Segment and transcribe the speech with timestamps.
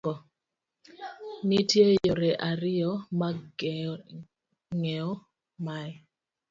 [1.47, 5.11] Nitie yore ariyo mag geng'o
[5.65, 5.91] mae